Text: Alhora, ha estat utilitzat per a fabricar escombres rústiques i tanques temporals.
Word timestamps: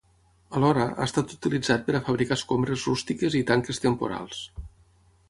Alhora, 0.59 0.85
ha 1.01 1.05
estat 1.09 1.35
utilitzat 1.35 1.85
per 1.89 1.95
a 1.99 2.01
fabricar 2.07 2.37
escombres 2.41 2.87
rústiques 2.89 3.39
i 3.41 3.43
tanques 3.51 3.83
temporals. 3.85 4.41